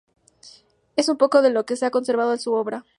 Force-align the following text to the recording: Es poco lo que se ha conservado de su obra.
Es 0.95 1.11
poco 1.19 1.39
lo 1.47 1.63
que 1.67 1.75
se 1.75 1.85
ha 1.85 1.91
conservado 1.91 2.31
de 2.31 2.39
su 2.39 2.53
obra. 2.53 2.83